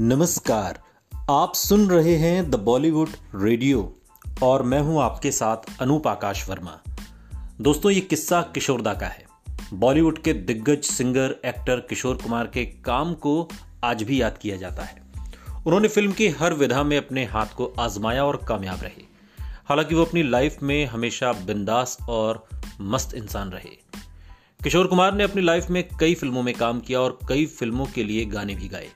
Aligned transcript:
नमस्कार। 0.00 0.82
आप 1.30 1.54
सुन 1.54 1.90
रहे 1.90 2.16
हैं 2.16 2.50
द 2.50 2.54
बॉलीवुड 2.54 3.08
रेडियो 3.34 3.98
और 4.42 4.62
मैं 4.62 4.80
हूँ 4.80 5.02
आपके 5.02 5.32
साथ 5.32 5.56
अनूप 5.82 6.06
आकाश 6.06 6.48
वर्मा। 6.48 6.80
दोस्तों, 7.60 7.92
ये 7.92 8.00
किस्सा 8.00 8.42
किशोरदा 8.42 8.94
का 8.94 9.06
है। 9.06 9.26
बॉलीवुड 9.74 10.22
के 10.22 10.32
दिग्गज 10.32 10.84
सिंगर, 10.84 11.36
एक्टर 11.44 11.80
किशोर 11.80 12.16
कुमार 12.16 12.46
के 12.46 12.64
काम 12.64 13.14
को 13.14 13.48
आज 13.84 14.02
भी 14.02 14.22
याद 14.22 14.38
किया 14.38 14.56
जाता 14.56 14.82
है। 14.82 15.02
उन्होंने 15.66 15.88
फ़िल्म 15.88 16.12
की 16.12 16.28
हर 16.28 16.54
विधा 16.54 16.82
में 16.82 16.96
अपने 16.96 17.24
हाथ 17.24 17.46
को 17.46 17.74
आजमाया 17.80 18.24
और 18.24 18.36
कामयाब 18.48 18.82
रहे। 18.82 19.02
हालाँकि 19.66 19.94
वो 19.94 20.04
अपनी 20.04 20.22
लाइफ 20.22 20.56
में 20.62 20.86
हमेशा 20.86 21.32
बिंदास 21.32 21.98
और 22.08 22.48
मस्त 22.80 23.14
इंसान 23.14 23.50
रहे। 23.50 23.76
किशोर 24.64 24.86
कुमार 24.86 25.14
ने 25.14 25.24
अपनी 25.24 25.42
लाइफ 25.42 25.70
में 25.70 25.88
कई 26.00 26.14
फ़िल्मों 26.14 26.42
में 26.42 26.54
काम 26.54 26.80
किया 26.80 27.00
और 27.00 27.18
कई 27.28 27.46
फ़िल्मों 27.46 27.86
के 27.86 28.04
लिए 28.04 28.24
गाने 28.24 28.54
भी 28.54 28.68
गाए। 28.68 28.90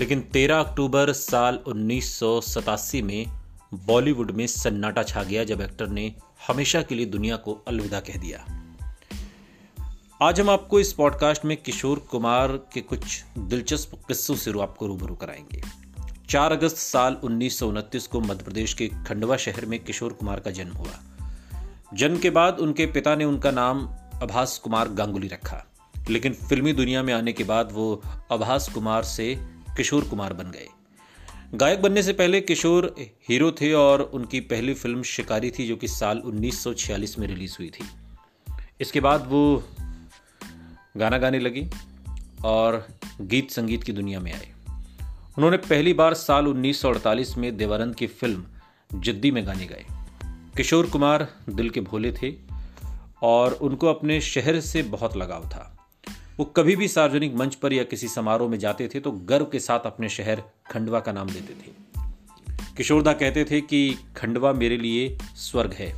लेकिन 0.00 0.20
13 0.20 0.60
अक्टूबर 0.60 1.12
साल 1.12 1.56
उन्नीस 1.56 2.18
सौ 2.18 2.40
सतासी 2.40 3.02
में 3.02 3.26
बॉलीवुड 3.74 4.30
में 4.30 4.46
सन्नाटा 4.46 5.02
छा 5.02 5.22
गया 5.22 5.44
जब 5.44 5.60
एक्टर 5.60 5.88
ने 5.88 6.14
हमेशा 6.48 6.82
के 6.82 6.94
लिए 6.94 7.06
दुनिया 7.06 7.36
को 7.36 7.64
अलविदा 7.68 8.00
कह 8.00 8.16
दिया। 8.16 8.46
आज 10.22 10.40
हम 10.40 10.50
आपको 10.50 10.80
इस 10.80 10.92
पॉडकास्ट 10.92 11.44
में 11.44 11.56
किशोर 11.56 11.98
कुमार 11.98 12.52
के 12.52 12.80
कुछ 12.80 13.24
दिलचस्प 13.38 13.90
किस्सों 14.08 14.34
से 14.34 14.50
आपको 14.50 14.86
रूबरू 14.86 15.14
कराएँगे। 15.14 15.62
4 16.28 16.52
अगस्त 16.52 16.76
साल 16.76 17.14
उन्नीस 17.14 17.58
सौ 17.58 17.68
उनतीस 17.68 18.06
को 18.06 18.20
मध्य 18.20 18.44
प्रदेश 18.44 18.74
के 18.74 18.88
खंडवा 18.88 19.36
शहर 19.36 19.66
में 19.66 19.84
किशोर 19.84 20.12
कुमार 20.12 20.40
का 20.40 20.50
जन्म 20.50 20.72
हुआ। 20.72 21.00
जन्म 21.94 22.18
के 22.18 22.30
बाद 22.30 22.58
उनके 22.58 22.86
पिता 22.86 23.14
ने 23.14 23.24
उनका 23.24 23.50
नाम 23.50 23.88
आभास 24.22 24.58
कुमार 24.58 24.88
गांगुली 24.88 25.28
रखा। 25.28 25.66
लेकिन 26.10 26.34
फिल्मी 26.34 26.72
दुनिया 26.72 27.02
में 27.02 27.14
आने 27.14 27.32
के 27.32 27.44
बाद 27.44 27.68
वो 27.72 28.02
आभास 28.32 28.68
कुमार 28.68 29.02
से 29.02 29.59
किशोर 29.76 30.04
कुमार 30.04 30.32
बन 30.32 30.50
गए। 30.50 30.68
गायक 31.54 31.82
बनने 31.82 32.02
से 32.02 32.12
पहले 32.12 32.40
किशोर 32.40 32.96
हीरो 33.00 33.52
थे 33.52 33.72
और 33.72 34.02
उनकी 34.02 34.40
पहली 34.40 34.74
फ़िल्म 34.74 35.02
शिकारी 35.02 35.50
थी 35.50 35.68
जो 35.68 35.76
कि 35.76 35.88
साल 35.88 36.18
1946 36.18 37.18
में 37.18 37.26
रिलीज़ 37.26 37.56
हुई 37.58 37.70
थी। 37.70 37.84
इसके 38.80 39.00
बाद 39.00 39.26
वो 39.28 39.68
गाना 40.96 41.18
गाने 41.18 41.38
लगी 41.38 41.70
और 42.44 42.88
गीत 43.20 43.50
संगीत 43.50 43.82
की 43.82 43.92
दुनिया 43.92 44.20
में 44.20 44.32
आए। 44.32 44.52
उन्होंने 45.38 45.56
पहली 45.56 45.94
बार 45.94 46.14
साल 46.14 46.46
1948 46.46 47.36
में 47.36 47.56
देवानंद 47.56 47.94
की 47.94 48.06
फ़िल्म 48.06 48.44
जिद्दी 48.94 49.30
में 49.30 49.46
गाने 49.46 49.66
गाए। 49.66 49.84
किशोर 50.56 50.86
कुमार 50.86 51.34
दिल 51.48 51.70
के 51.70 51.80
भोले 51.80 52.12
थे 52.12 52.32
और 53.22 53.52
उनको 53.52 53.86
अपने 53.86 54.20
शहर 54.20 54.60
से 54.60 54.82
बहुत 54.82 55.16
लगाव 55.16 55.48
था। 55.48 55.79
वो 56.40 56.44
कभी 56.44 56.76
भी 56.76 56.88
सार्वजनिक 56.88 57.34
मंच 57.34 57.54
पर 57.54 57.72
या 57.72 57.82
किसी 57.84 58.08
समारोह 58.08 58.50
में 58.50 58.58
जाते 58.58 58.88
थे 58.88 59.00
तो 59.00 59.10
गर्व 59.12 59.44
के 59.44 59.58
साथ 59.60 59.80
अपने 59.80 60.08
शहर 60.08 60.42
खंडवा 60.70 61.00
का 61.00 61.12
नाम 61.12 61.28
लेते 61.28 61.54
थे। 61.54 61.72
किशोरदा 62.76 63.12
कहते 63.12 63.44
थे 63.44 63.60
कि 63.60 63.98
खंडवा 64.16 64.52
मेरे 64.52 64.76
लिए 64.76 65.18
स्वर्ग 65.20 65.72
है। 65.72 65.92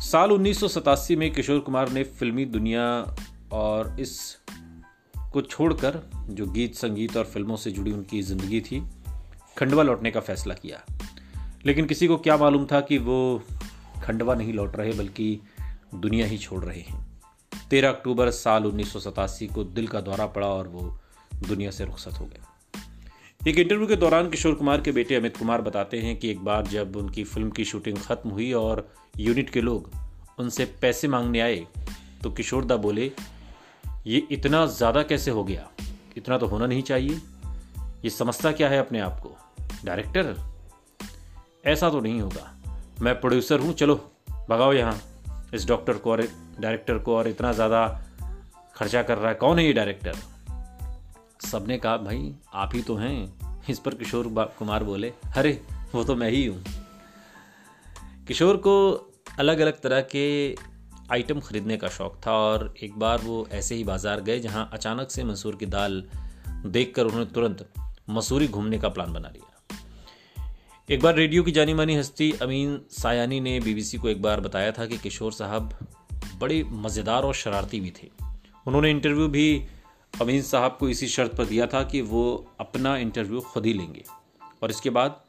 साल 0.00 0.32
उन्नीस 0.32 0.60
सौ 0.60 0.68
सतासी 0.68 1.16
में 1.16 1.32
किशोर 1.32 1.60
कुमार 1.60 1.90
ने 1.90 2.04
फिल्मी 2.04 2.44
दुनिया 2.44 3.16
और 3.52 3.96
इस 4.00 4.36
को 5.32 5.42
छोड़कर, 5.42 6.10
जो 6.30 6.46
गीत, 6.46 6.74
संगीत 6.74 7.16
और 7.16 7.24
फ़िल्मों 7.24 7.56
से 7.56 7.70
जुड़ी 7.70 7.92
उनकी 7.92 8.22
ज़िंदगी 8.22 8.60
थी, 8.60 8.82
खंडवा 9.58 9.82
लौटने 9.82 10.10
का 10.10 10.20
फैसला 10.20 10.54
किया। 10.54 10.84
लेकिन 11.66 11.86
किसी 11.86 12.06
को 12.06 12.16
क्या 12.16 12.36
मालूम 12.36 12.66
था 12.66 12.80
कि 12.80 12.98
वो 12.98 13.42
खंडवा 14.02 14.34
नहीं 14.34 14.52
लौट 14.52 14.76
रहे, 14.76 14.92
बल्कि 14.92 15.40
दुनिया 15.94 16.26
ही 16.26 16.38
छोड़ 16.38 16.64
रहे 16.64 16.80
हैं। 16.80 17.15
तेरह 17.70 17.88
अक्टूबर 17.88 18.30
साल 18.30 18.66
उन्नीस 18.66 18.92
सौ 18.92 19.00
सतासी 19.00 19.46
को 19.46 19.64
दिल 19.64 19.86
का 19.86 20.00
दौरा 20.00 20.26
पड़ा 20.26 20.48
और 20.48 20.68
वो 20.68 20.98
दुनिया 21.48 21.70
से 21.70 21.84
रुखसत 21.84 22.20
हो 22.20 22.26
गए 22.26 23.50
एक 23.50 23.58
इंटरव्यू 23.58 23.86
के 23.86 23.96
दौरान 23.96 24.30
किशोर 24.30 24.54
कुमार 24.54 24.80
के 24.80 24.92
बेटे 24.92 25.14
अमित 25.14 25.36
कुमार 25.36 25.62
बताते 25.62 26.00
हैं 26.00 26.16
कि 26.16 26.30
एक 26.30 26.44
बार 26.44 26.66
जब 26.66 26.96
उनकी 26.96 27.24
फ़िल्म 27.24 27.50
की 27.50 27.64
शूटिंग 27.64 27.98
खत्म 27.98 28.30
हुई 28.30 28.52
और 28.52 28.88
यूनिट 29.18 29.50
के 29.50 29.60
लोग 29.60 29.90
उनसे 30.38 30.64
पैसे 30.64 31.08
मांगने 31.08 31.40
आए 31.40 31.66
तो 32.22 32.30
किशोरदा 32.30 32.76
बोले, 32.76 33.12
ये 34.06 34.26
इतना 34.30 34.66
ज़्यादा 34.66 35.02
कैसे 35.02 35.30
हो 35.30 35.44
गया? 35.44 35.68
इतना 36.16 36.38
तो 36.38 36.46
होना 36.46 36.66
नहीं 36.66 36.82
चाहिए। 36.82 37.20
ये 38.04 38.10
समझता 38.10 38.52
क्या 38.52 38.68
है 38.68 38.78
अपने 38.78 39.00
आप 39.00 39.20
को? 39.20 39.36
डायरेक्टर? 39.84 40.34
ऐसा 41.64 41.90
तो 41.90 42.00
नहीं 42.00 42.20
होगा। 42.20 42.52
मैं 43.00 43.20
प्रोड्यूसर 43.20 43.60
हूँ, 43.60 43.72
चलो, 43.72 43.94
भगाओ 44.50 44.72
यहाँ। 44.72 45.00
इस 45.54 45.66
डॉक्टर 45.66 45.98
को 45.98 46.10
और 46.10 46.20
डायरेक्टर 46.60 46.98
को 46.98 47.16
और 47.16 47.28
इतना 47.28 47.52
ज़्यादा 47.52 47.86
खर्चा 48.74 49.02
कर 49.02 49.18
रहा 49.18 49.28
है। 49.28 49.34
कौन 49.34 49.58
है 49.58 49.66
ये 49.66 49.72
डायरेक्टर? 49.72 50.14
सबने 51.46 51.78
कहा, 51.78 51.96
भाई, 51.96 52.34
आप 52.54 52.74
ही 52.74 52.82
तो 52.82 52.96
हैं। 52.96 53.66
इस 53.70 53.78
पर 53.78 53.94
किशोर 53.94 54.26
कुमार 54.58 54.84
बोले, 54.84 55.12
अरे, 55.36 55.62
वो 55.94 56.04
तो 56.04 56.16
मैं 56.16 56.30
ही 56.30 56.46
हूँ। 56.46 56.64
किशोर 58.26 58.56
को 58.56 58.74
अलग 59.38 59.58
अलग 59.58 59.80
तरह 59.80 60.00
के 60.00 60.54
आइटम 61.12 61.40
खरीदने 61.40 61.76
का 61.76 61.88
शौक 61.88 62.20
था 62.26 62.32
और 62.32 62.74
एक 62.82 62.98
बार 62.98 63.18
वो 63.18 63.48
ऐसे 63.52 63.74
ही 63.74 63.84
बाज़ार 63.84 64.20
गए 64.20 64.38
जहाँ 64.40 64.70
अचानक 64.72 65.10
से 65.10 65.24
मसूर 65.24 65.56
की 65.56 65.66
दाल 65.66 66.02
देखकर 66.66 67.04
उन्होंने 67.04 67.26
तुरंत 67.26 67.68
मसूरी 68.10 68.48
घूमने 68.48 68.78
का 68.78 68.88
प्लान 68.88 69.12
बना 69.12 69.28
लिया। 69.28 69.52
एक 70.90 71.02
बार 71.02 71.14
रेडियो 71.14 71.42
की 71.42 71.52
जानी 71.52 71.74
मानी 71.74 71.96
हस्ती 71.96 72.32
अमीन 72.32 72.80
सायानी 72.90 73.40
ने 73.40 73.60
बीबीसी 73.60 73.98
को 73.98 74.08
एक 74.08 74.22
बार 74.22 74.40
बताया 74.40 74.72
था 74.72 74.86
कि 74.86 74.98
किशोर 74.98 75.32
साहब 75.32 75.85
बड़े 76.38 76.64
मज़ेदार 76.64 77.22
और 77.22 77.34
शरारती 77.34 77.80
भी 77.80 77.90
थे। 77.90 78.10
उन्होंने 78.66 78.90
इंटरव्यू 78.90 79.28
भी, 79.28 79.64
अमीन 80.20 80.42
साहब 80.42 80.76
को 80.80 80.88
इसी 80.88 81.08
शर्त 81.08 81.34
पर 81.34 81.44
दिया 81.44 81.66
था 81.66 81.82
कि 81.82 82.00
वो 82.00 82.52
अपना 82.60 82.96
इंटरव्यू 82.96 83.40
खुद 83.40 83.66
ही 83.66 83.72
लेंगे। 83.72 84.04
और 84.62 84.70
इसके 84.70 84.90
बाद, 84.90 85.20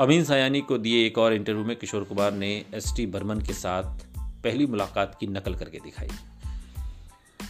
अमीन 0.00 0.24
सायानी 0.24 0.60
को 0.60 0.78
दिए 0.78 1.06
एक 1.06 1.18
और 1.18 1.34
इंटरव्यू 1.34 1.64
में 1.64 1.76
किशोर 1.76 2.04
कुमार 2.04 2.32
ने 2.32 2.64
एस 2.74 2.92
टी 2.96 3.06
बर्मन 3.06 3.40
के 3.40 3.52
साथ 3.52 4.06
पहली 4.44 4.66
मुलाकात 4.66 5.16
की 5.20 5.26
नकल 5.26 5.54
करके 5.54 5.78
दिखाई। 5.78 6.08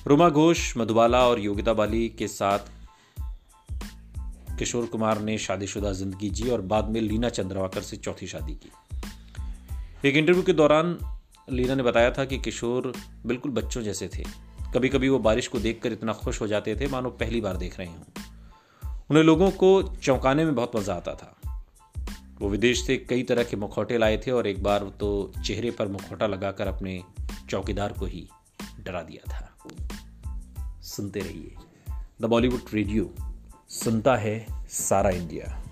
रुमा 0.07 0.29
घोष, 0.29 0.77
मधुबाला 0.77 1.29
और 1.29 1.41
योगिता 1.41 1.73
बाली 1.73 2.09
के 2.09 2.29
साथ 2.29 2.59
किशोर 4.59 4.87
कुमार 4.87 5.21
ने 5.21 5.39
शादीशुदा 5.39 5.93
ज़िंदगी 5.93 6.31
जी 6.31 6.51
और 6.51 6.61
बाद 6.61 6.89
में 6.89 7.01
लीना 7.01 7.29
चंद्रवाकर 7.29 7.81
से 7.81 7.97
चौथी 7.97 8.27
शादी 8.27 8.55
की। 8.55 8.71
एक 10.09 10.17
इंटरव्यू 10.17 10.43
के 10.43 10.53
दौरान 10.53 10.99
लीना 11.50 11.75
ने 11.75 11.82
बताया 11.82 12.10
था 12.10 12.25
कि 12.25 12.38
किशोर 12.38 12.92
बिल्कुल 13.26 13.53
बच्चों 13.53 13.82
जैसे 13.82 14.09
थे। 14.09 14.25
कभी 14.75 14.88
कभी 14.88 15.09
वो 15.09 15.19
बारिश 15.19 15.48
को 15.48 15.59
देखकर 15.59 15.92
इतना 15.92 16.12
खुश 16.12 16.41
हो 16.41 16.47
जाते 16.47 16.76
थे, 16.76 16.86
मानो 16.86 17.10
पहली 17.10 17.41
बार 17.41 17.56
देख 17.56 17.78
रहे 17.78 17.88
हों। 17.88 18.22
उन्हें 19.10 19.25
लोगों 19.25 19.50
को 19.50 19.82
चौंकाने 19.82 20.44
में 20.44 20.54
बहुत 20.54 20.76
मज़ा 20.76 20.94
आता 20.94 21.14
था। 21.14 21.34
वो 22.41 22.48
विदेश 22.48 22.86
से 22.86 22.97
कई 22.97 23.22
तरह 23.22 23.44
के 23.44 23.56
मुखौटे 23.56 23.98
लाए 23.98 24.16
थे 24.16 24.31
और 24.31 24.47
एक 24.47 24.62
बार 24.62 24.84
तो 25.00 25.32
चेहरे 25.44 25.70
पर 25.70 25.88
मुखौटा 25.88 26.26
लगाकर 26.26 26.66
अपने 26.66 27.03
चौकीदार 27.50 27.92
को 27.92 28.06
ही 28.06 28.28
डरा 28.80 29.03
दिया 29.03 29.32
था। 29.32 29.54
सुनते 30.82 31.20
रहिए। 31.20 31.54
द 32.22 32.25
बॉलीवुड 32.25 32.60
रेडियो, 32.75 33.15
सुनता 33.69 34.16
है 34.16 34.47
सारा 34.69 35.10
इंडिया। 35.10 35.62